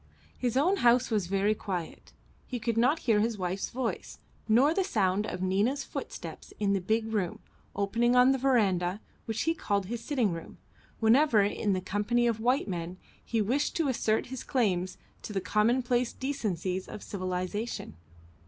[0.35, 2.11] His own house was very quiet;
[2.47, 6.81] he could not hear his wife's voice, nor the sound of Nina's footsteps in the
[6.81, 7.37] big room,
[7.75, 10.57] opening on the verandah, which he called his sitting room,
[10.99, 15.39] whenever, in the company of white men, he wished to assert his claims to the
[15.39, 17.95] commonplace decencies of civilisation.